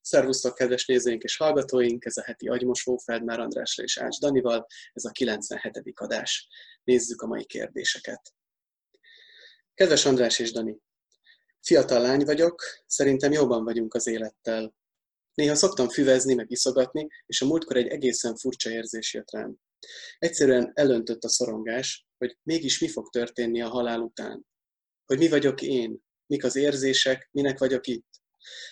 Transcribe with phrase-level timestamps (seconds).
[0.00, 2.04] Szervusztok, kedves nézőink és hallgatóink!
[2.04, 5.92] Ez a heti agymosó Feldmár Andrásra és Ács Danival, ez a 97.
[5.94, 6.48] adás.
[6.84, 8.34] Nézzük a mai kérdéseket.
[9.74, 10.78] Kedves András és Dani!
[11.60, 14.74] Fiatal lány vagyok, szerintem jobban vagyunk az élettel.
[15.34, 19.56] Néha szoktam füvezni, meg iszogatni, és a múltkor egy egészen furcsa érzés jött rám.
[20.18, 24.46] Egyszerűen elöntött a szorongás, hogy mégis mi fog történni a halál után.
[25.04, 28.09] Hogy mi vagyok én, mik az érzések, minek vagyok itt.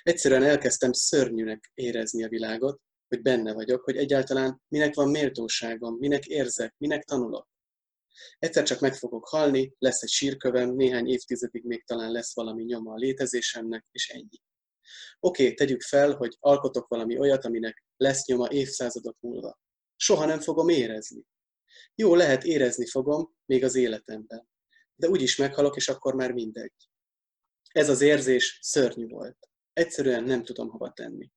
[0.03, 6.27] Egyszerűen elkezdtem szörnyűnek érezni a világot, hogy benne vagyok, hogy egyáltalán minek van méltóságom, minek
[6.27, 7.48] érzek, minek tanulok.
[8.38, 12.93] Egyszer csak meg fogok halni, lesz egy sírkövem, néhány évtizedig még talán lesz valami nyoma
[12.93, 14.43] a létezésemnek, és ennyi.
[15.20, 19.59] Oké, tegyük fel, hogy alkotok valami olyat, aminek lesz nyoma évszázadok múlva.
[19.96, 21.23] Soha nem fogom érezni.
[21.95, 24.48] Jó, lehet érezni fogom, még az életemben.
[24.95, 26.73] De úgyis meghalok, és akkor már mindegy.
[27.73, 29.48] Ez az érzés szörnyű volt.
[29.78, 31.30] Egyszerűen nem tudom hova tenni.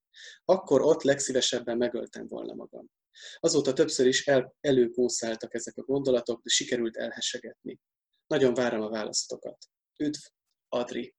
[0.46, 2.92] Akkor ott legszívesebben megöltem volna magam.
[3.40, 7.80] Azóta többször is el, előkószáltak ezek a gondolatok, de sikerült elhesegetni.
[8.28, 9.58] Nagyon várom a választokat.
[9.98, 10.20] Üdv,
[10.68, 11.16] Adri!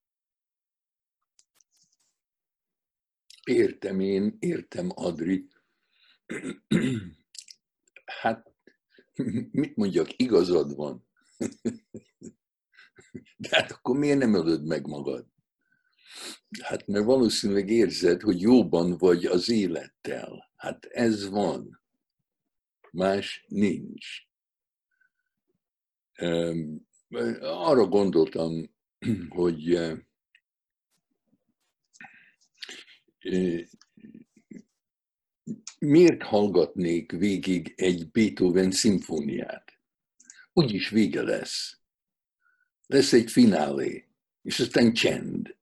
[3.44, 5.48] Értem én, értem Adri.
[8.04, 8.54] Hát,
[9.50, 11.08] mit mondjak, igazad van.
[13.36, 15.31] De hát akkor miért nem ölöd meg magad?
[16.62, 20.50] Hát mert valószínűleg érzed, hogy jóban vagy az élettel.
[20.56, 21.82] Hát ez van.
[22.90, 24.06] Más nincs.
[27.40, 28.74] Arra gondoltam,
[29.28, 29.78] hogy
[35.78, 39.72] miért hallgatnék végig egy Beethoven szimfóniát?
[40.52, 41.80] Úgyis vége lesz.
[42.86, 44.08] Lesz egy finálé,
[44.42, 45.56] és aztán csend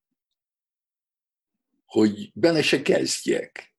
[1.91, 3.75] hogy bele se kezdjek.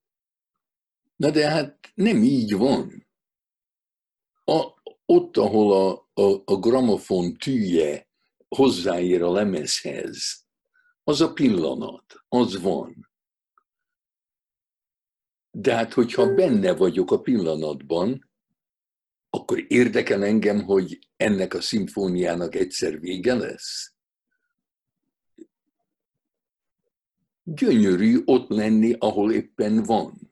[1.16, 3.08] Na de hát nem így van.
[4.44, 4.68] A,
[5.06, 8.10] ott, ahol a, a, a gramofon tűje
[8.48, 10.46] hozzáér a lemezhez,
[11.04, 13.10] az a pillanat, az van.
[15.52, 18.32] De hát, hogyha benne vagyok a pillanatban,
[19.30, 23.91] akkor érdekel engem, hogy ennek a szimfóniának egyszer vége lesz?
[27.44, 30.32] Gyönyörű ott lenni, ahol éppen van.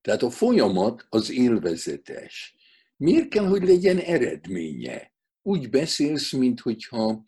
[0.00, 2.56] Tehát a folyamat az élvezetes.
[2.96, 5.14] Miért kell, hogy legyen eredménye?
[5.42, 7.24] Úgy beszélsz, mintha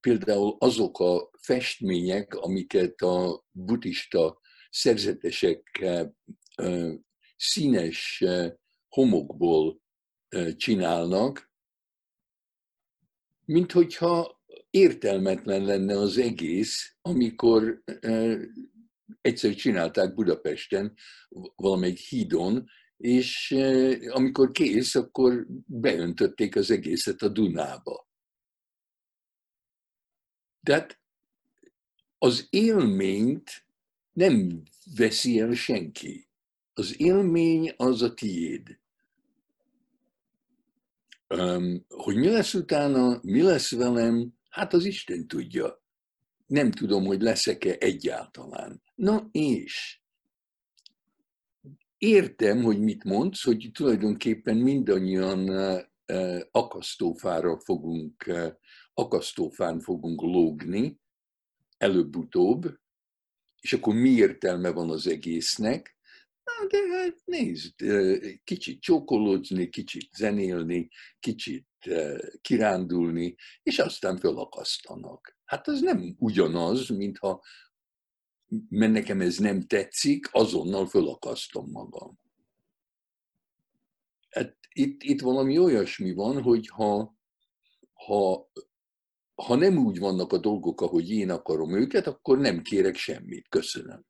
[0.00, 4.40] például azok a festmények, amiket a buddhista
[4.70, 5.86] szerzetesek
[7.36, 8.24] színes
[8.88, 9.80] homokból
[10.56, 11.52] csinálnak,
[13.44, 14.39] mint hogyha
[14.70, 17.82] értelmetlen lenne az egész, amikor
[19.20, 20.94] egyszer csinálták Budapesten
[21.56, 23.56] valamelyik hídon, és
[24.08, 28.08] amikor kész, akkor beöntötték az egészet a Dunába.
[30.62, 31.00] Tehát
[32.18, 33.66] az élményt
[34.12, 34.62] nem
[34.96, 36.28] veszi el senki.
[36.72, 38.78] Az élmény az a tiéd.
[41.88, 45.82] Hogy mi lesz utána, mi lesz velem, Hát az Isten tudja.
[46.46, 48.82] Nem tudom, hogy leszek-e egyáltalán.
[48.94, 50.00] Na és
[51.98, 55.48] értem, hogy mit mondsz, hogy tulajdonképpen mindannyian
[56.50, 58.30] akasztófára fogunk,
[58.94, 61.00] akasztófán fogunk lógni,
[61.76, 62.78] előbb-utóbb,
[63.60, 65.98] és akkor mi értelme van az egésznek?
[66.44, 67.74] Na, de hát nézd,
[68.44, 70.88] kicsit csókolódni, kicsit zenélni,
[71.20, 71.68] kicsit
[72.40, 75.38] kirándulni, és aztán fölakasztanak.
[75.44, 77.42] Hát az nem ugyanaz, mintha
[78.68, 82.18] mert nekem ez nem tetszik, azonnal fölakasztom magam.
[84.30, 87.16] Hát itt, itt valami olyasmi van, hogy ha,
[87.92, 88.50] ha,
[89.34, 93.48] ha nem úgy vannak a dolgok, ahogy én akarom őket, akkor nem kérek semmit.
[93.48, 94.06] Köszönöm.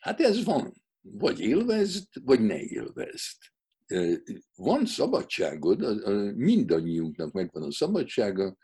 [0.00, 0.84] Hát ez van.
[1.00, 3.36] Vagy élvezd, vagy ne élvezd
[4.56, 6.04] van szabadságod,
[6.36, 8.56] mindannyiunknak megvan a szabadsága,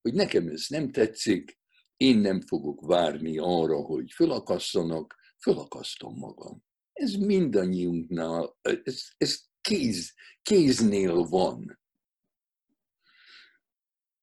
[0.00, 1.58] hogy nekem ez nem tetszik,
[1.96, 6.64] én nem fogok várni arra, hogy fölakasszanak, fölakasztom magam.
[6.92, 10.12] Ez mindannyiunknál, ez, ez kéz,
[10.42, 11.80] kéznél van.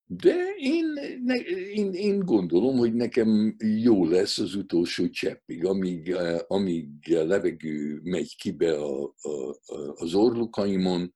[0.05, 0.85] De én,
[1.23, 1.35] ne,
[1.73, 8.35] én, én gondolom, hogy nekem jó lesz az utolsó cseppig, amíg, eh, amíg levegő megy
[8.35, 9.57] ki be a, a,
[9.95, 11.13] az orlukaimon,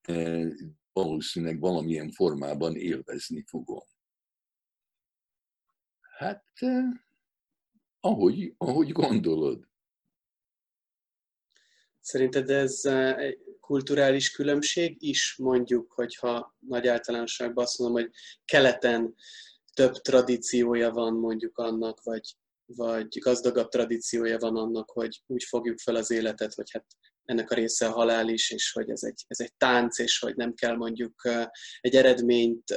[0.00, 0.48] eh,
[0.92, 3.84] valószínűleg valamilyen formában élvezni fogom.
[6.00, 6.44] Hát,
[8.00, 9.69] ahogy, ahogy gondolod.
[12.00, 12.84] Szerinted ez
[13.16, 18.10] egy kulturális különbség is, mondjuk, hogyha nagy általánosságban azt mondom, hogy
[18.44, 19.14] keleten
[19.74, 22.36] több tradíciója van mondjuk annak, vagy,
[22.66, 26.86] vagy gazdagabb tradíciója van annak, hogy úgy fogjuk fel az életet, hogy hát
[27.24, 30.36] ennek a része a halál is, és hogy ez egy, ez egy tánc, és hogy
[30.36, 31.28] nem kell mondjuk
[31.80, 32.76] egy eredményt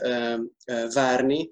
[0.94, 1.52] várni,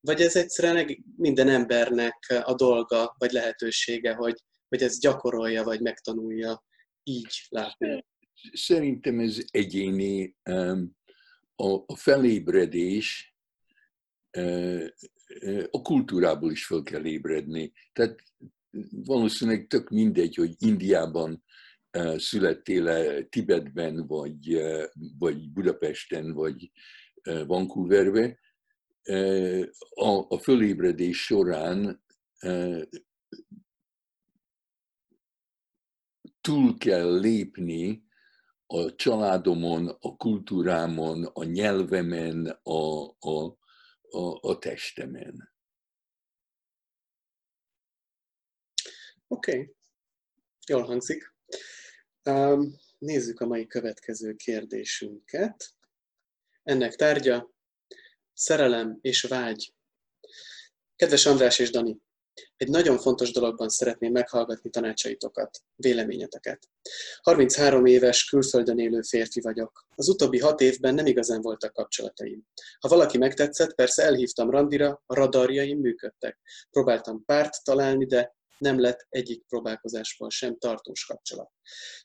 [0.00, 6.64] vagy ez egyszerűen minden embernek a dolga, vagy lehetősége, hogy, hogy ez gyakorolja, vagy megtanulja
[7.10, 8.04] így látni?
[8.52, 10.36] Szerintem ez egyéni.
[11.86, 13.34] A felébredés
[15.70, 17.72] a kultúrából is fel kell ébredni.
[17.92, 18.22] Tehát
[18.90, 21.44] valószínűleg tök mindegy, hogy Indiában
[22.16, 24.62] születtél Tibetben, vagy,
[25.18, 26.70] vagy Budapesten, vagy
[27.46, 28.38] Vancouverbe,
[29.94, 32.02] a, a fölébredés során
[36.40, 38.08] túl kell lépni
[38.66, 43.58] a családomon, a kultúrámon, a nyelvemen, a, a,
[44.10, 45.52] a, a testemen.
[49.26, 49.74] Oké, okay.
[50.66, 51.34] jól hangzik.
[52.24, 55.74] Um, nézzük a mai következő kérdésünket.
[56.62, 57.50] Ennek tárgya
[58.32, 59.74] szerelem és vágy.
[60.96, 62.00] Kedves András és Dani,
[62.56, 66.68] egy nagyon fontos dologban szeretném meghallgatni tanácsaitokat, véleményeteket.
[67.22, 69.86] 33 éves külföldön élő férfi vagyok.
[69.94, 72.42] Az utóbbi hat évben nem igazán voltak kapcsolataim.
[72.80, 76.38] Ha valaki megtetszett, persze elhívtam randira, a radarjaim működtek.
[76.70, 81.50] Próbáltam párt találni, de nem lett egyik próbálkozásból sem tartós kapcsolat.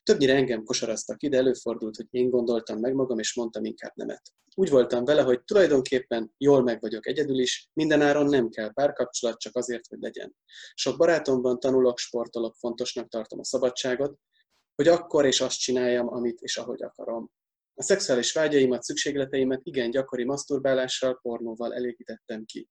[0.02, 4.22] Többnyire engem kosaraztak ide, előfordult, hogy én gondoltam meg magam, és mondtam inkább nemet.
[4.54, 9.56] Úgy voltam vele, hogy tulajdonképpen jól meg vagyok egyedül is, mindenáron nem kell párkapcsolat, csak
[9.56, 10.36] azért, hogy legyen.
[10.74, 14.18] Sok barátomban tanulok, sportolok, fontosnak tartom a szabadságot,
[14.74, 17.30] hogy akkor és azt csináljam, amit és ahogy akarom.
[17.78, 22.68] A szexuális vágyaimat, szükségleteimet igen gyakori maszturbálással, pornóval elégítettem ki.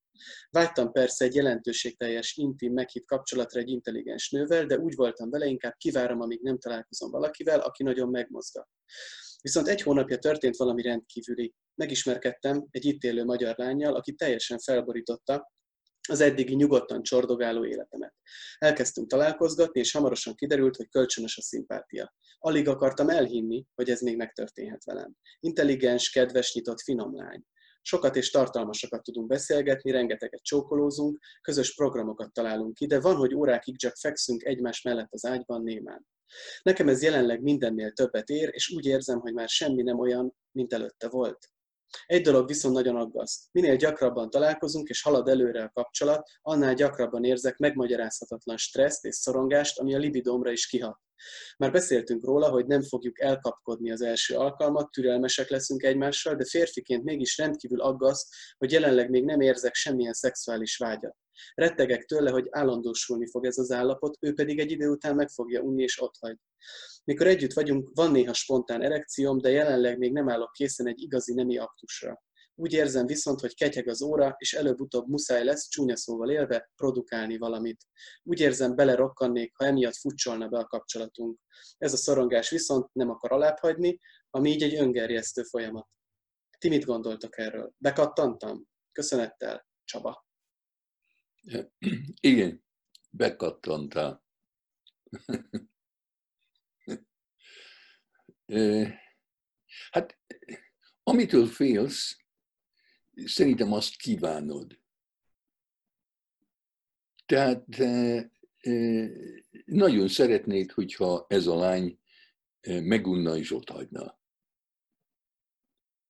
[0.50, 5.74] Vágytam persze egy jelentőségteljes, intim, meghitt kapcsolatra egy intelligens nővel, de úgy voltam vele, inkább
[5.78, 8.68] kivárom, amíg nem találkozom valakivel, aki nagyon megmozgat.
[9.42, 11.54] Viszont egy hónapja történt valami rendkívüli.
[11.75, 15.52] Megismerkedtem egy itt élő magyar lányjal, aki teljesen felborította
[16.10, 18.13] az eddigi nyugodtan csordogáló életemet.
[18.57, 22.13] Elkezdtünk találkozgatni, és hamarosan kiderült, hogy kölcsönös a szimpátia.
[22.38, 25.16] Alig akartam elhinni, hogy ez még megtörténhet velem.
[25.40, 27.44] Intelligens, kedves, nyitott, finom lány.
[27.81, 33.78] Sokat és tartalmasokat tudunk beszélgetni, rengeteget csókolózunk, közös programokat találunk ki, de van, hogy órákig
[33.78, 36.07] csak fekszünk egymás mellett az ágyban némán.
[36.62, 40.74] Nekem ez jelenleg mindennél többet ér, és úgy érzem, hogy már semmi nem olyan, mint
[40.74, 41.50] előtte volt.
[42.06, 43.44] Egy dolog viszont nagyon aggaszt.
[43.51, 49.80] Minél gyakrabban találkozunk és halad előre a kapcsolat, annál gyakrabban érzek megmagyarázhatatlan stresszt és szorongást,
[49.80, 51.00] ami a libidomra is kihat.
[51.57, 57.03] Már beszéltünk róla, hogy nem fogjuk elkapkodni az első alkalmat, türelmesek leszünk egymással, de férfiként
[57.03, 61.15] mégis rendkívül aggaszt, hogy jelenleg még nem érzek semmilyen szexuális vágyat.
[61.53, 65.62] Rettegek tőle, hogy állandósulni fog ez az állapot, ő pedig egy idő után meg fogja
[65.62, 66.38] unni és otthagy.
[67.04, 71.34] Mikor együtt vagyunk, van néha spontán erekcióm, de jelenleg még nem állok készen egy igazi
[71.34, 72.24] nemi aktusra.
[72.57, 77.38] Úgy érzem viszont, hogy ketyeg az óra, és előbb-utóbb muszáj lesz, csúnya szóval élve, produkálni
[77.38, 77.84] valamit.
[78.24, 81.40] Úgy érzem, belerokkannék, ha emiatt futcsolna be a kapcsolatunk.
[81.78, 85.88] Ez a szorongás viszont nem akar alábbhagyni, ami így egy öngerjesztő folyamat.
[86.57, 87.74] Ti mit gondoltak erről?
[87.78, 88.68] Bekattantam?
[88.92, 90.26] Köszönettel, Csaba.
[92.19, 92.64] Igen,
[93.09, 94.24] bekattantál.
[99.92, 100.19] Hát,
[101.04, 102.18] amitől félsz,
[103.25, 104.80] szerintem azt kívánod.
[107.25, 107.66] Tehát
[109.66, 111.99] nagyon szeretnéd, hogyha ez a lány
[112.68, 114.19] megunna és ott hagyna.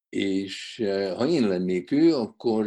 [0.09, 0.83] És
[1.15, 2.65] ha én lennék ő, akkor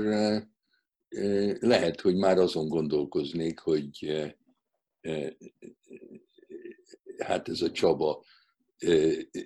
[1.58, 4.24] lehet, hogy már azon gondolkoznék, hogy
[7.18, 8.24] hát ez a Csaba,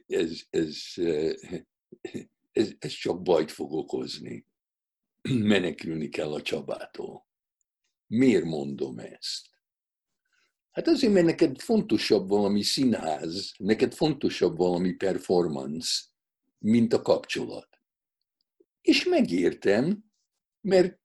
[0.06, 0.82] ez, ez,
[2.52, 4.46] ez, ez csak bajt fog okozni.
[5.52, 7.26] Menekülni kell a Csabától.
[8.06, 9.50] Miért mondom ezt?
[10.70, 16.02] Hát azért, mert neked fontosabb valami színház, neked fontosabb valami performance,
[16.58, 17.68] mint a kapcsolat.
[18.80, 20.04] És megértem,
[20.60, 21.00] mert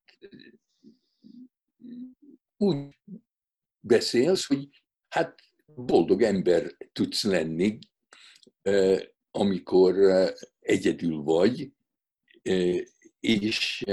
[2.58, 3.00] úgy
[3.80, 7.80] beszélsz, hogy hát boldog ember tudsz lenni,
[9.32, 9.96] amikor
[10.60, 11.72] egyedül vagy,
[13.20, 13.86] és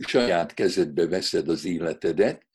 [0.00, 2.46] saját kezedbe veszed az életedet,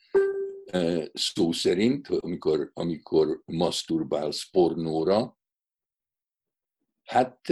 [1.13, 5.37] szó szerint, amikor, amikor masturbálsz pornóra,
[7.03, 7.49] hát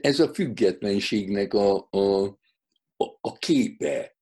[0.00, 2.38] ez a függetlenségnek a, a,
[3.20, 4.16] a képe.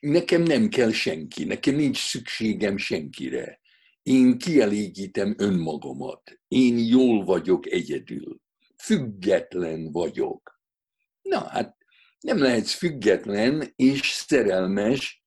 [0.00, 3.60] Nekem nem kell senki, nekem nincs szükségem senkire.
[4.08, 6.40] Én kielégítem önmagamat.
[6.48, 8.40] Én jól vagyok egyedül.
[8.76, 10.60] Független vagyok.
[11.22, 11.76] Na hát
[12.20, 15.22] nem lehetsz független és szerelmes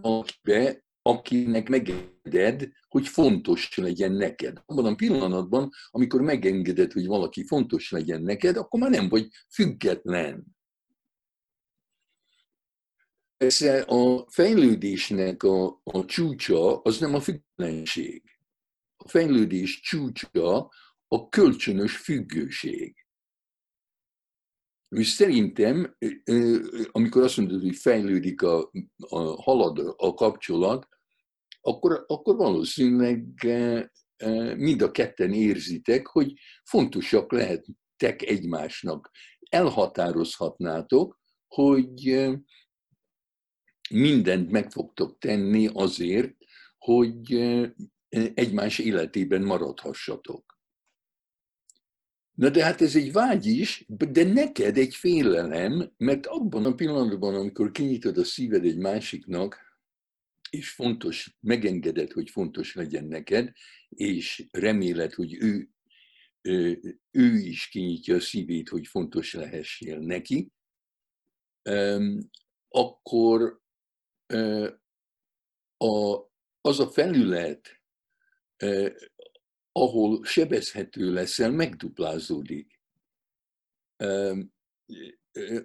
[0.00, 4.62] valakibe, akinek megengeded, hogy fontos legyen neked.
[4.66, 10.44] Abban a pillanatban, amikor megengeded, hogy valaki fontos legyen neked, akkor már nem vagy független.
[13.40, 18.22] Persze a fejlődésnek a, a csúcsa az nem a függetlenség.
[18.96, 20.70] A fejlődés csúcsa
[21.08, 22.94] a kölcsönös függőség.
[24.88, 25.96] És szerintem,
[26.90, 30.88] amikor azt mondod, hogy fejlődik a, a halad a kapcsolat,
[31.60, 33.24] akkor, akkor valószínűleg
[34.56, 36.32] mind a ketten érzitek, hogy
[36.64, 39.10] fontosak lehettek egymásnak.
[39.48, 42.28] Elhatározhatnátok, hogy
[43.90, 46.36] mindent meg fogtok tenni azért,
[46.78, 47.34] hogy
[48.34, 50.58] egymás életében maradhassatok.
[52.34, 57.34] Na de hát ez egy vágy is, de neked egy félelem, mert abban a pillanatban,
[57.34, 59.68] amikor kinyitod a szíved egy másiknak,
[60.50, 63.52] és fontos, megengeded, hogy fontos legyen neked,
[63.88, 65.70] és reméled, hogy ő,
[67.10, 70.52] ő is kinyitja a szívét, hogy fontos lehessél neki,
[72.68, 73.59] akkor
[76.60, 77.80] az a felület,
[79.72, 82.80] ahol sebezhető leszel, megduplázódik.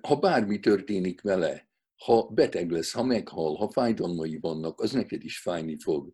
[0.01, 5.39] Ha bármi történik vele, ha beteg lesz, ha meghal, ha fájdalmai vannak, az neked is
[5.39, 6.13] fájni fog.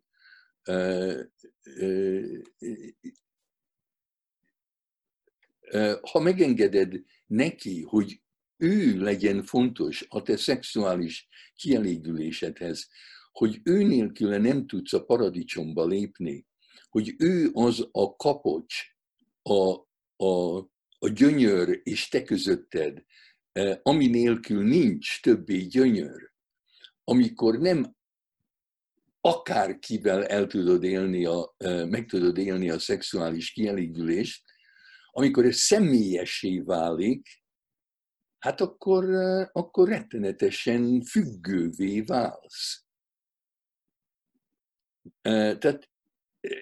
[6.00, 8.21] Ha megengeded neki, hogy
[8.62, 12.88] ő legyen fontos a te szexuális kielégülésedhez,
[13.32, 16.46] hogy ő nélküle nem tudsz a paradicsomba lépni,
[16.88, 18.74] hogy ő az a kapocs,
[19.42, 19.72] a,
[20.24, 20.58] a,
[20.98, 23.04] a gyönyör és te közötted,
[23.52, 26.30] e, ami nélkül nincs többé gyönyör,
[27.04, 27.96] amikor nem
[29.20, 34.42] akárkivel el tudod élni a, e, meg tudod élni a szexuális kielégülést,
[35.10, 37.41] amikor ez személyessé válik,
[38.42, 39.04] hát akkor,
[39.52, 42.84] akkor rettenetesen függővé válsz.
[45.22, 45.90] Tehát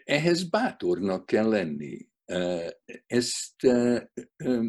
[0.05, 2.09] ehhez bátornak kell lenni.
[3.07, 3.55] Ezt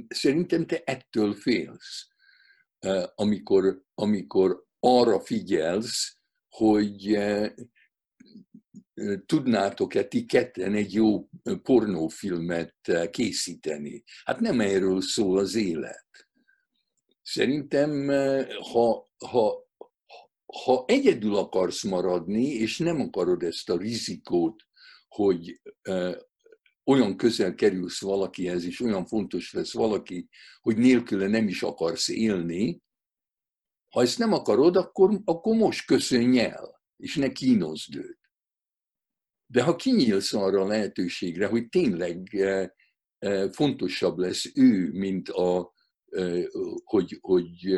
[0.08, 2.08] szerintem te ettől félsz,
[3.16, 6.18] amikor, amikor arra figyelsz,
[6.50, 7.18] hogy
[9.26, 11.30] tudnátok-e ti ketten egy jó
[11.62, 12.76] pornófilmet
[13.10, 14.04] készíteni.
[14.24, 16.30] Hát nem erről szól az élet.
[17.32, 18.08] Szerintem,
[18.72, 19.68] ha, ha,
[20.64, 24.64] ha egyedül akarsz maradni, és nem akarod ezt a rizikót
[25.08, 25.62] hogy
[26.84, 30.30] olyan közel kerülsz valakihez, és olyan fontos lesz valaki,
[30.62, 32.82] hogy nélküle nem is akarsz élni,
[33.90, 38.20] ha ezt nem akarod, akkor, akkor most köszönj el, és ne kínozd őt.
[39.46, 42.30] De ha kinyílsz arra a lehetőségre, hogy tényleg
[43.52, 45.74] fontosabb lesz ő, mint a,
[46.84, 47.78] hogy, hogy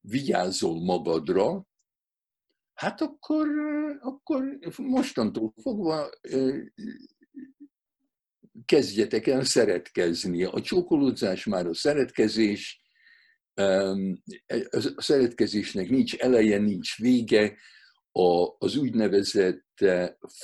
[0.00, 1.66] vigyázzol magadra,
[2.74, 3.48] hát akkor,
[4.00, 6.10] akkor mostantól fogva
[8.64, 10.44] kezdjetek el szeretkezni.
[10.44, 12.82] A csókolódzás már a szeretkezés,
[14.70, 17.56] a szeretkezésnek nincs eleje, nincs vége,
[18.58, 19.84] az úgynevezett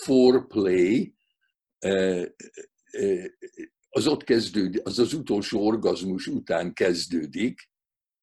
[0.02, 1.14] foreplay,
[3.90, 7.70] az ott kezdődik, az az utolsó orgazmus után kezdődik,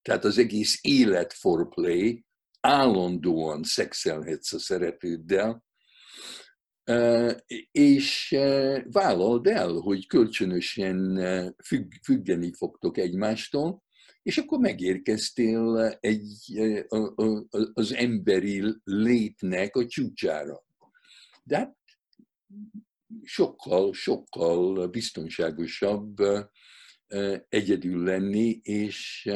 [0.02, 2.26] tehát az egész élet foreplay,
[2.60, 5.66] állandóan szexelhetsz a szeretőddel,
[7.72, 8.36] és
[8.84, 11.20] vállald el, hogy kölcsönösen
[11.66, 13.84] függ, függeni fogtok egymástól,
[14.22, 16.60] és akkor megérkeztél egy,
[17.74, 20.66] az emberi létnek a csúcsára.
[21.44, 21.76] De hát
[23.24, 26.18] sokkal, sokkal biztonságosabb
[27.50, 29.30] egyedül lenni, és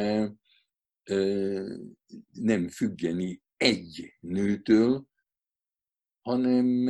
[2.32, 5.06] nem függeni egy nőtől,
[6.22, 6.88] hanem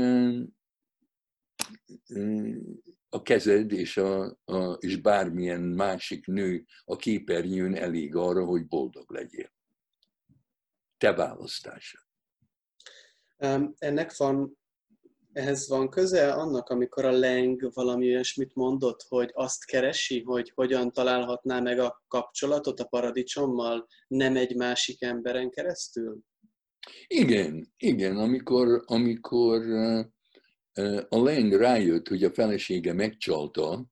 [3.10, 9.12] a kezed és, a, a, és bármilyen másik nő a képernyőn elég arra, hogy boldog
[9.12, 9.54] legyél.
[10.98, 12.00] Te választása.
[13.78, 14.58] Ennek van,
[15.34, 20.92] ehhez van köze annak, amikor a Leng valami olyasmit mondott, hogy azt keresi, hogy hogyan
[20.92, 26.20] találhatná meg a kapcsolatot a paradicsommal, nem egy másik emberen keresztül?
[27.08, 29.62] Igen, igen, amikor, amikor
[31.10, 33.86] a Leng rájött, hogy a felesége megcsalta,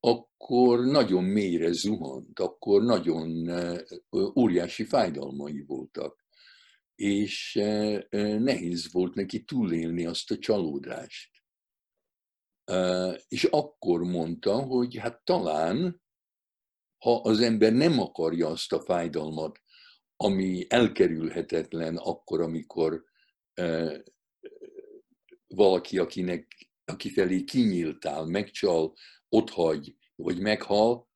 [0.00, 3.50] akkor nagyon mélyre zuhant, akkor nagyon
[4.38, 6.25] óriási fájdalmai voltak,
[6.96, 7.52] és
[8.18, 11.30] nehéz volt neki túlélni azt a csalódást.
[13.28, 16.02] És akkor mondta, hogy hát talán,
[16.98, 19.60] ha az ember nem akarja azt a fájdalmat,
[20.16, 23.04] ami elkerülhetetlen akkor, amikor
[25.46, 28.94] valaki, akinek, aki felé kinyíltál, megcsal,
[29.28, 31.08] otthagy, vagy meghal,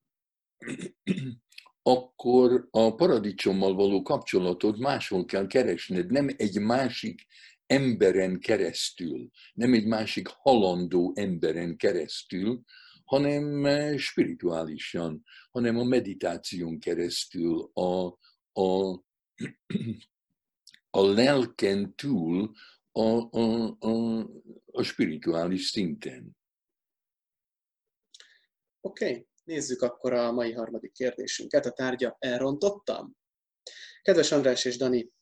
[1.83, 7.27] akkor a paradicsommal való kapcsolatot máshol kell keresned, nem egy másik
[7.67, 12.63] emberen keresztül, nem egy másik halandó emberen keresztül,
[13.05, 13.67] hanem
[13.99, 18.07] spirituálisan, hanem a meditáción keresztül, a,
[18.61, 18.93] a,
[20.91, 22.53] a lelken túl,
[22.93, 24.21] a, a, a,
[24.67, 26.37] a spirituális szinten.
[28.81, 29.30] Oké, okay.
[29.51, 31.67] Nézzük akkor a mai harmadik kérdésünket.
[31.67, 33.17] A tárgya elrontottam?
[34.03, 35.13] Kedves András és Dani,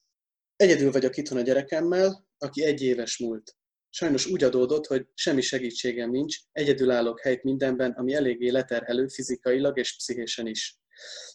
[0.56, 3.56] egyedül vagyok itthon a gyerekemmel, aki egy éves múlt.
[3.90, 9.78] Sajnos úgy adódott, hogy semmi segítségem nincs, egyedül állok helyt mindenben, ami eléggé leterhelő fizikailag
[9.78, 10.78] és pszichésen is.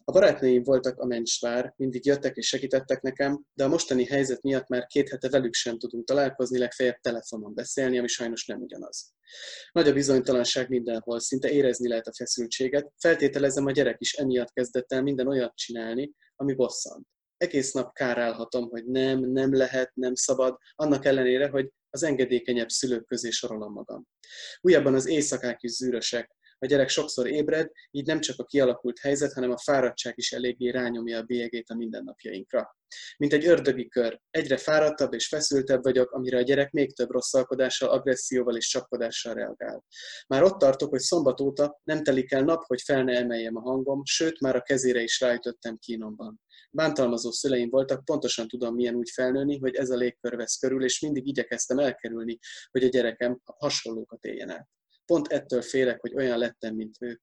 [0.04, 4.68] A barátnőim voltak a mencsvár, mindig jöttek és segítettek nekem, de a mostani helyzet miatt
[4.68, 9.14] már két hete velük sem tudunk találkozni, legfeljebb telefonon beszélni, ami sajnos nem ugyanaz.
[9.72, 14.92] Nagy a bizonytalanság mindenhol, szinte érezni lehet a feszültséget, feltételezem a gyerek is emiatt kezdett
[14.92, 17.06] el minden olyat csinálni, ami bosszant.
[17.38, 23.06] Egész nap kárálhatom, hogy nem, nem lehet, nem szabad, annak ellenére, hogy az engedékenyebb szülők
[23.06, 24.08] közé sorolom magam.
[24.62, 26.32] Újabban az éjszakák is zűrösek,
[26.64, 30.70] a gyerek sokszor ébred, így nem csak a kialakult helyzet, hanem a fáradtság is eléggé
[30.70, 32.78] rányomja a bélyegét a mindennapjainkra.
[33.18, 37.90] Mint egy ördögi kör, egyre fáradtabb és feszültebb vagyok, amire a gyerek még több rosszalkodással,
[37.90, 39.84] agresszióval és csapkodással reagál.
[40.28, 43.62] Már ott tartok, hogy szombat óta nem telik el nap, hogy fel ne emeljem a
[43.62, 46.42] hangom, sőt, már a kezére is ráütöttem kínomban.
[46.72, 51.00] Bántalmazó szüleim voltak, pontosan tudom, milyen úgy felnőni, hogy ez a légkör vesz körül, és
[51.00, 52.40] mindig igyekeztem elkerülni,
[52.72, 54.68] hogy a gyerekem hasonlókat éljen át.
[55.14, 57.22] Pont ettől félek, hogy olyan lettem, mint ők.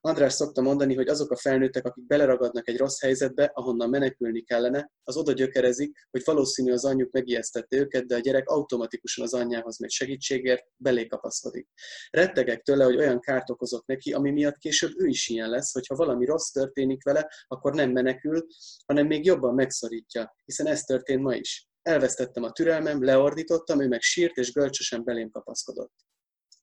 [0.00, 4.90] András szokta mondani, hogy azok a felnőttek, akik beleragadnak egy rossz helyzetbe, ahonnan menekülni kellene,
[5.02, 9.78] az oda gyökerezik, hogy valószínű az anyjuk megijesztette őket, de a gyerek automatikusan az anyjához
[9.78, 11.68] megy segítségért, belé kapaszkodik.
[12.10, 15.94] Rettegek tőle, hogy olyan kárt okozott neki, ami miatt később ő is ilyen lesz, hogyha
[15.94, 18.46] valami rossz történik vele, akkor nem menekül,
[18.86, 21.68] hanem még jobban megszorítja, hiszen ez történt ma is.
[21.82, 26.07] Elvesztettem a türelmem, leordítottam, ő meg sírt és gölcsösen belém kapaszkodott.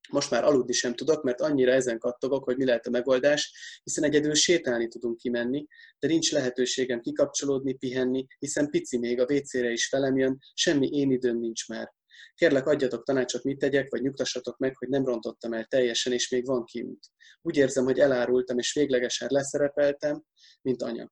[0.10, 4.04] Most már aludni sem tudok, mert annyira ezen kattogok, hogy mi lehet a megoldás, hiszen
[4.04, 5.68] egyedül sétálni tudunk kimenni,
[6.00, 11.12] de nincs lehetőségem kikapcsolódni, pihenni, hiszen pici még a WC-re is velem jön, semmi én
[11.12, 11.94] időm nincs már.
[12.36, 16.46] Kérlek, adjatok tanácsot, mit tegyek, vagy nyugtassatok meg, hogy nem rontottam el teljesen, és még
[16.46, 17.06] van kiút.
[17.42, 20.24] Úgy érzem, hogy elárultam, és véglegesen leszerepeltem,
[20.62, 21.12] mint anya.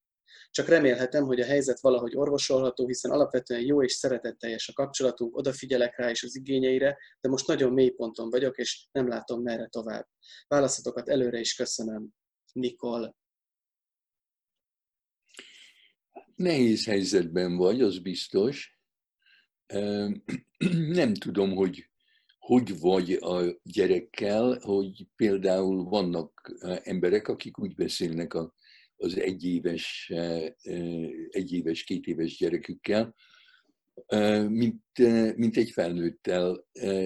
[0.50, 5.98] Csak remélhetem, hogy a helyzet valahogy orvosolható, hiszen alapvetően jó és szeretetteljes a kapcsolatunk, odafigyelek
[5.98, 10.08] rá és az igényeire, de most nagyon mély ponton vagyok, és nem látom merre tovább.
[10.48, 12.10] Válaszatokat előre is köszönöm.
[12.54, 13.15] Nikol.
[16.36, 18.78] Nehéz helyzetben vagy, az biztos.
[21.00, 21.88] Nem tudom, hogy
[22.46, 26.52] hogy vagy a gyerekkel, hogy például vannak
[26.84, 28.54] emberek, akik úgy beszélnek a
[29.04, 30.12] az egyéves,
[31.30, 33.16] egyéves, két éves gyerekükkel,
[34.48, 34.84] mint,
[35.36, 36.66] mint egy felnőttel,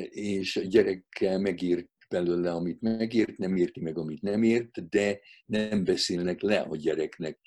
[0.10, 5.83] és a gyerekkel megért belőle, amit megért, nem érti meg, amit nem ért, de nem
[5.83, 7.39] beszélnek le a gyereknek.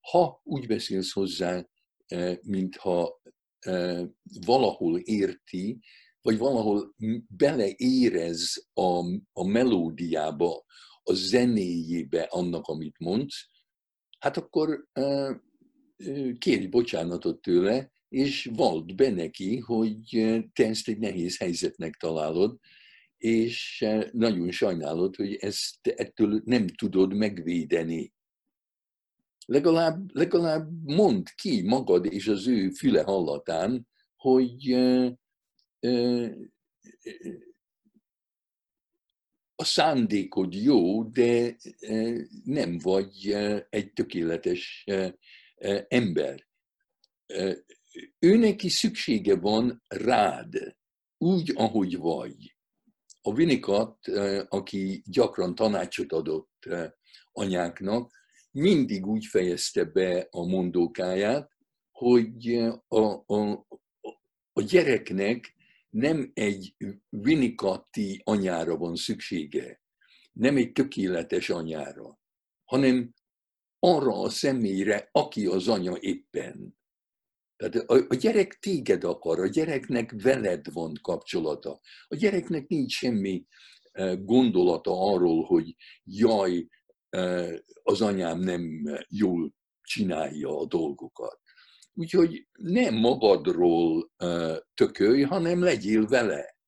[0.00, 1.68] Ha úgy beszélsz hozzá,
[2.42, 3.20] mintha
[4.46, 5.78] valahol érti,
[6.22, 6.94] vagy valahol
[7.36, 8.98] beleérez a,
[9.32, 10.64] a melódiába,
[11.02, 13.48] a zenéjébe annak, amit mondsz,
[14.20, 14.86] hát akkor
[16.38, 20.00] kérj bocsánatot tőle, és vald be neki, hogy
[20.52, 22.58] te ezt egy nehéz helyzetnek találod,
[23.16, 28.12] és nagyon sajnálod, hogy ezt ettől nem tudod megvédeni.
[29.46, 34.76] Legalább, legalább mondd ki magad és az ő füle hallatán, hogy
[39.60, 41.56] a szándékod jó, de
[42.44, 43.36] nem vagy
[43.70, 44.84] egy tökéletes
[45.88, 46.48] ember.
[48.18, 50.76] Ő neki szüksége van rád,
[51.18, 52.56] úgy, ahogy vagy.
[53.20, 54.08] A Vinikat,
[54.48, 56.68] aki gyakran tanácsot adott
[57.32, 58.12] anyáknak,
[58.50, 61.50] mindig úgy fejezte be a mondókáját,
[61.90, 62.54] hogy
[62.88, 63.66] a, a,
[64.52, 65.54] a gyereknek
[65.90, 66.74] nem egy
[67.08, 69.80] vinikatti anyára van szüksége,
[70.32, 72.18] nem egy tökéletes anyára,
[72.64, 73.14] hanem
[73.78, 76.78] arra a személyre, aki az anya éppen.
[77.56, 81.80] Tehát a, a gyerek téged akar, a gyereknek veled van kapcsolata.
[82.06, 83.46] A gyereknek nincs semmi
[83.92, 85.74] e, gondolata arról, hogy
[86.04, 86.68] jaj,
[87.08, 91.40] e, az anyám nem jól csinálja a dolgokat.
[91.94, 94.12] Úgyhogy nem magadról
[94.74, 96.58] tökölj, hanem legyél vele.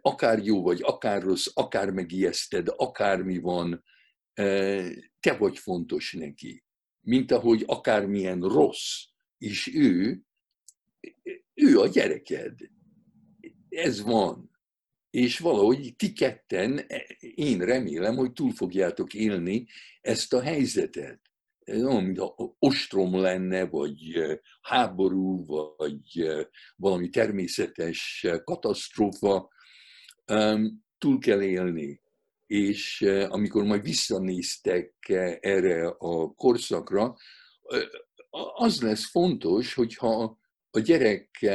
[0.00, 3.84] Akár jó vagy, akár rossz, akár megijeszted, akármi van,
[5.20, 6.64] te vagy fontos neki.
[7.00, 9.04] Mint ahogy akármilyen rossz
[9.38, 10.22] is ő,
[11.54, 12.58] ő a gyereked.
[13.68, 14.50] Ez van.
[15.10, 16.86] És valahogy ti ketten,
[17.34, 19.66] én remélem, hogy túl fogjátok élni
[20.00, 21.27] ezt a helyzetet
[21.70, 22.20] olyan, mint
[22.58, 24.22] ostrom lenne, vagy
[24.60, 26.28] háború, vagy
[26.76, 29.48] valami természetes katasztrófa,
[30.98, 32.00] túl kell élni.
[32.46, 34.94] És amikor majd visszanéztek
[35.40, 37.16] erre a korszakra,
[38.54, 40.38] az lesz fontos, hogyha
[40.70, 41.46] a gyerek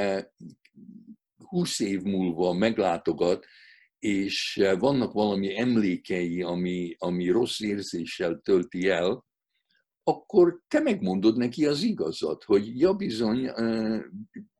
[1.37, 3.45] 20 év múlva meglátogat,
[3.99, 9.25] és vannak valami emlékei, ami, ami rossz érzéssel tölti el,
[10.03, 13.51] akkor te megmondod neki az igazat, hogy ja bizony,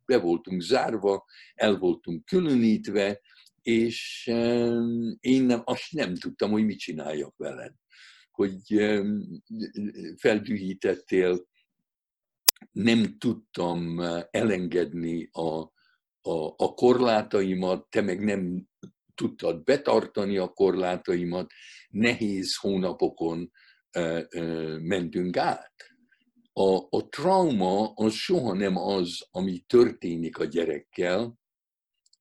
[0.06, 3.22] be voltunk zárva, el voltunk különítve,
[3.62, 4.28] és
[5.20, 7.74] én nem, azt nem tudtam, hogy mit csináljak veled.
[8.32, 8.62] Hogy
[10.18, 11.48] feldühítettél,
[12.72, 14.00] nem tudtam
[14.32, 15.60] elengedni a,
[16.22, 18.68] a, a korlátaimat, te meg nem
[19.16, 21.52] tudtad betartani a korlátaimat,
[21.90, 23.52] nehéz hónapokon
[24.82, 25.74] mentünk át.
[26.54, 31.40] A, a trauma az soha nem az, ami történik a gyerekkel,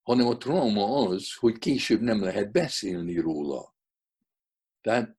[0.03, 3.77] hanem a trauma az, hogy később nem lehet beszélni róla.
[4.81, 5.19] Tehát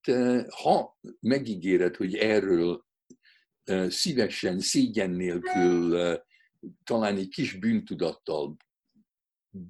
[0.61, 2.85] ha megígéred, hogy erről
[3.87, 6.17] szívesen, szégyen nélkül,
[6.83, 8.57] talán egy kis bűntudattal,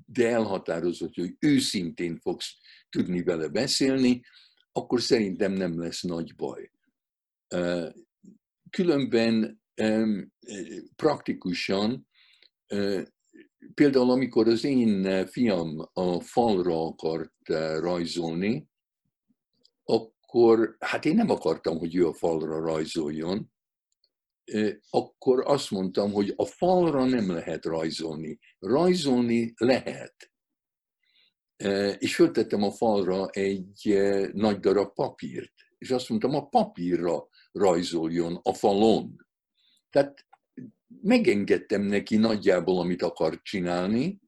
[0.05, 2.55] de elhatározott, hogy őszintén fogsz
[2.89, 4.21] tudni vele beszélni,
[4.71, 6.71] akkor szerintem nem lesz nagy baj.
[8.69, 9.61] Különben
[10.95, 12.07] praktikusan,
[13.73, 17.47] például amikor az én fiam a falra akart
[17.79, 18.67] rajzolni,
[19.83, 23.51] akkor hát én nem akartam, hogy ő a falra rajzoljon,
[24.89, 28.39] akkor azt mondtam, hogy a falra nem lehet rajzolni.
[28.59, 30.31] Rajzolni lehet.
[31.97, 33.99] És föltettem a falra egy
[34.33, 39.27] nagy darab papírt, és azt mondtam, a papírra rajzoljon a falon.
[39.89, 40.27] Tehát
[41.01, 44.21] megengedtem neki nagyjából, amit akart csinálni,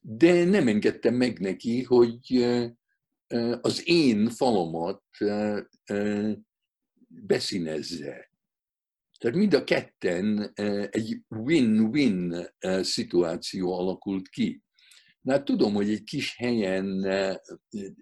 [0.00, 2.44] de nem engedtem meg neki, hogy
[3.60, 5.02] az én falomat
[7.06, 8.32] beszínezze.
[9.18, 10.52] Tehát mind a ketten
[10.90, 12.46] egy win-win
[12.80, 14.62] szituáció alakult ki.
[15.20, 17.04] Na hát tudom, hogy egy kis helyen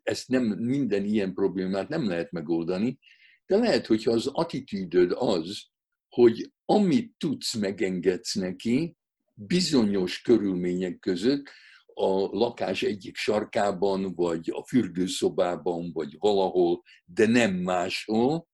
[0.02, 2.98] ezt nem, minden ilyen problémát nem lehet megoldani,
[3.46, 5.62] de lehet, hogyha az attitűdöd az,
[6.09, 8.96] hogy amit tudsz, megengedsz neki,
[9.35, 11.48] bizonyos körülmények között,
[11.94, 18.48] a lakás egyik sarkában, vagy a fürdőszobában, vagy valahol, de nem máshol,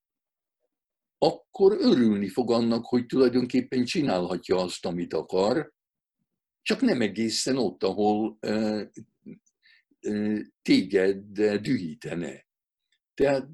[1.18, 5.72] akkor örülni fog annak, hogy tulajdonképpen csinálhatja azt, amit akar,
[6.62, 8.38] csak nem egészen ott, ahol
[10.62, 12.46] téged dühítene.
[13.14, 13.48] Tehát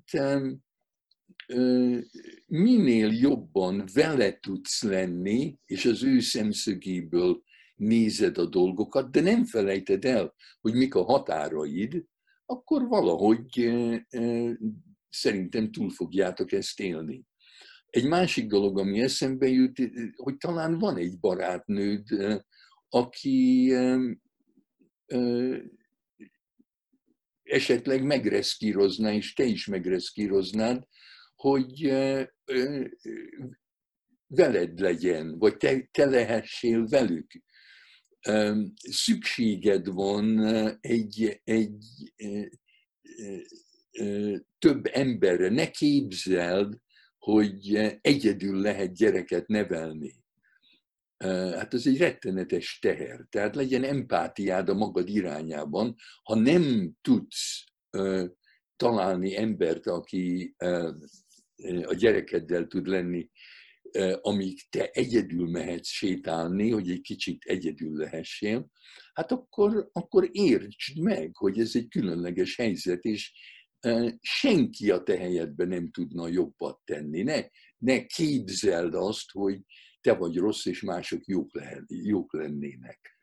[2.46, 7.42] minél jobban vele tudsz lenni, és az ő szemszögéből
[7.74, 12.04] nézed a dolgokat, de nem felejted el, hogy mik a határaid,
[12.46, 13.72] akkor valahogy
[15.08, 17.24] szerintem túl fogjátok ezt élni.
[17.86, 19.78] Egy másik dolog, ami eszembe jut,
[20.16, 22.06] hogy talán van egy barátnőd,
[22.88, 23.72] aki
[27.42, 30.86] esetleg megreszkírozná, és te is megreszkíroznád,
[31.34, 31.82] hogy
[34.26, 37.42] veled legyen, vagy te, te lehessél velük.
[38.74, 40.38] Szükséged van
[40.80, 42.12] egy, egy
[44.58, 46.78] több emberre, ne képzeld,
[47.18, 50.22] hogy egyedül lehet gyereket nevelni.
[51.54, 53.26] Hát ez egy rettenetes teher.
[53.30, 55.94] Tehát legyen empátiád a magad irányában.
[56.22, 57.64] Ha nem tudsz
[58.76, 60.54] találni embert, aki
[61.82, 63.30] a gyerekeddel tud lenni,
[64.20, 68.70] amíg te egyedül mehetsz sétálni, hogy egy kicsit egyedül lehessél,
[69.12, 73.32] hát akkor, akkor értsd meg, hogy ez egy különleges helyzet, és
[74.20, 77.22] senki a te helyedben nem tudna jobbat tenni.
[77.22, 77.40] Ne,
[77.78, 79.60] ne képzeld azt, hogy
[80.00, 83.18] te vagy rossz, és mások jók, lehet, jók lennének.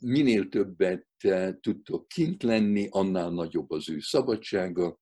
[0.00, 1.06] Minél többet
[1.60, 5.00] tudtok kint lenni, annál nagyobb az ő szabadsága,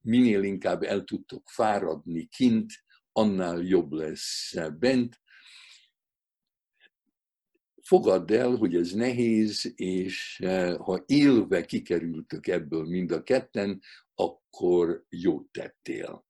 [0.00, 2.72] minél inkább el tudtok fáradni kint,
[3.12, 5.20] annál jobb lesz bent.
[7.82, 10.42] Fogadd el, hogy ez nehéz, és
[10.78, 13.82] ha élve kikerültök ebből mind a ketten,
[14.14, 16.28] akkor jót tettél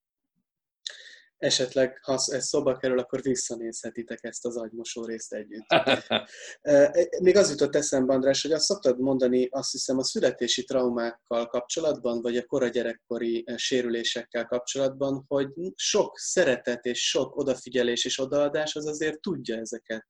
[1.41, 5.67] esetleg, ha ez szóba kerül, akkor visszanézhetitek ezt az agymosó részt együtt.
[6.61, 11.47] E, még az jutott eszembe, András, hogy azt szoktad mondani, azt hiszem a születési traumákkal
[11.47, 18.77] kapcsolatban, vagy a kora gyerekkori sérülésekkel kapcsolatban, hogy sok szeretet és sok odafigyelés és odaadás
[18.77, 20.09] az azért tudja ezeket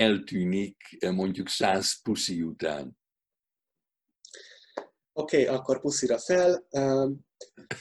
[0.00, 2.98] eltűnik eh, mondjuk száz puszi után.
[5.12, 6.66] Oké, okay, akkor puszira fel.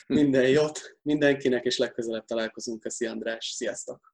[0.07, 2.79] Minden jót mindenkinek, és legközelebb találkozunk.
[2.79, 3.45] Köszi András.
[3.45, 4.13] Sziasztok!